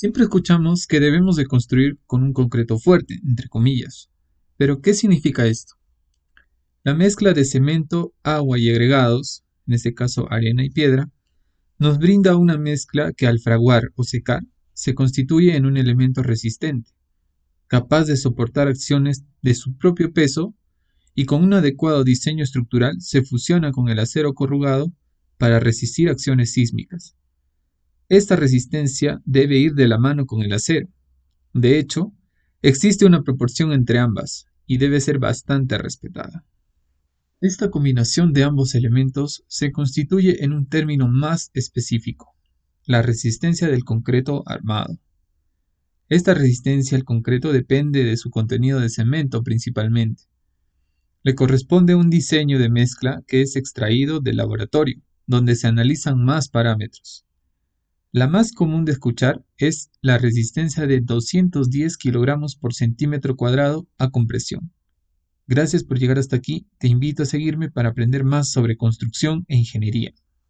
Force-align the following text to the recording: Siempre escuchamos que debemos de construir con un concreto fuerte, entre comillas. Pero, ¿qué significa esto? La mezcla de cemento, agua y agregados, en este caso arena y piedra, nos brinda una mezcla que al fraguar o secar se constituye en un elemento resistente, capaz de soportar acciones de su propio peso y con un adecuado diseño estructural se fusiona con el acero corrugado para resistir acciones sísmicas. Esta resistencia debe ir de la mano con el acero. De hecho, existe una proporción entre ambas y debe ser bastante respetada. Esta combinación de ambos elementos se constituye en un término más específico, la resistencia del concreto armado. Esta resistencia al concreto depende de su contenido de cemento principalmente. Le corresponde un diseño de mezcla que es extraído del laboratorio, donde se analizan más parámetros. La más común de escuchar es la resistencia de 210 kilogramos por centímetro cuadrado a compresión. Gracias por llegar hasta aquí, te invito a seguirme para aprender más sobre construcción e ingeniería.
Siempre 0.00 0.22
escuchamos 0.22 0.86
que 0.86 1.00
debemos 1.00 1.34
de 1.34 1.46
construir 1.46 1.98
con 2.06 2.22
un 2.22 2.32
concreto 2.32 2.78
fuerte, 2.78 3.18
entre 3.26 3.48
comillas. 3.48 4.08
Pero, 4.56 4.80
¿qué 4.80 4.94
significa 4.94 5.46
esto? 5.46 5.74
La 6.84 6.94
mezcla 6.94 7.32
de 7.32 7.44
cemento, 7.44 8.14
agua 8.22 8.60
y 8.60 8.70
agregados, 8.70 9.42
en 9.66 9.74
este 9.74 9.94
caso 9.94 10.30
arena 10.30 10.64
y 10.64 10.70
piedra, 10.70 11.10
nos 11.80 11.98
brinda 11.98 12.36
una 12.36 12.56
mezcla 12.56 13.12
que 13.12 13.26
al 13.26 13.40
fraguar 13.40 13.90
o 13.96 14.04
secar 14.04 14.44
se 14.72 14.94
constituye 14.94 15.56
en 15.56 15.66
un 15.66 15.76
elemento 15.76 16.22
resistente, 16.22 16.92
capaz 17.66 18.04
de 18.04 18.16
soportar 18.16 18.68
acciones 18.68 19.24
de 19.42 19.56
su 19.56 19.76
propio 19.76 20.12
peso 20.12 20.54
y 21.16 21.24
con 21.24 21.42
un 21.42 21.54
adecuado 21.54 22.04
diseño 22.04 22.44
estructural 22.44 23.00
se 23.00 23.22
fusiona 23.22 23.72
con 23.72 23.88
el 23.88 23.98
acero 23.98 24.32
corrugado 24.34 24.92
para 25.38 25.58
resistir 25.58 26.08
acciones 26.08 26.52
sísmicas. 26.52 27.16
Esta 28.08 28.36
resistencia 28.36 29.20
debe 29.26 29.58
ir 29.58 29.74
de 29.74 29.86
la 29.86 29.98
mano 29.98 30.24
con 30.24 30.40
el 30.40 30.52
acero. 30.54 30.88
De 31.52 31.78
hecho, 31.78 32.14
existe 32.62 33.04
una 33.04 33.22
proporción 33.22 33.72
entre 33.72 33.98
ambas 33.98 34.46
y 34.66 34.78
debe 34.78 35.00
ser 35.02 35.18
bastante 35.18 35.76
respetada. 35.76 36.46
Esta 37.40 37.70
combinación 37.70 38.32
de 38.32 38.44
ambos 38.44 38.74
elementos 38.74 39.44
se 39.46 39.72
constituye 39.72 40.42
en 40.42 40.54
un 40.54 40.66
término 40.66 41.06
más 41.06 41.50
específico, 41.52 42.34
la 42.86 43.02
resistencia 43.02 43.68
del 43.68 43.84
concreto 43.84 44.42
armado. 44.46 44.98
Esta 46.08 46.32
resistencia 46.32 46.96
al 46.96 47.04
concreto 47.04 47.52
depende 47.52 48.04
de 48.04 48.16
su 48.16 48.30
contenido 48.30 48.80
de 48.80 48.88
cemento 48.88 49.42
principalmente. 49.42 50.24
Le 51.22 51.34
corresponde 51.34 51.94
un 51.94 52.08
diseño 52.08 52.58
de 52.58 52.70
mezcla 52.70 53.22
que 53.26 53.42
es 53.42 53.54
extraído 53.54 54.20
del 54.20 54.38
laboratorio, 54.38 55.02
donde 55.26 55.56
se 55.56 55.66
analizan 55.66 56.24
más 56.24 56.48
parámetros. 56.48 57.27
La 58.10 58.26
más 58.26 58.52
común 58.52 58.86
de 58.86 58.92
escuchar 58.92 59.44
es 59.58 59.90
la 60.00 60.16
resistencia 60.16 60.86
de 60.86 61.02
210 61.02 61.98
kilogramos 61.98 62.56
por 62.56 62.72
centímetro 62.72 63.36
cuadrado 63.36 63.86
a 63.98 64.08
compresión. 64.08 64.72
Gracias 65.46 65.84
por 65.84 65.98
llegar 65.98 66.18
hasta 66.18 66.36
aquí, 66.36 66.66
te 66.78 66.88
invito 66.88 67.22
a 67.22 67.26
seguirme 67.26 67.70
para 67.70 67.90
aprender 67.90 68.24
más 68.24 68.50
sobre 68.50 68.78
construcción 68.78 69.44
e 69.48 69.56
ingeniería. 69.56 70.14